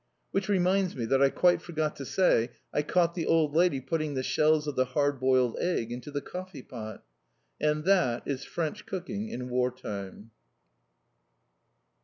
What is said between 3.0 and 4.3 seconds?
the old lady putting the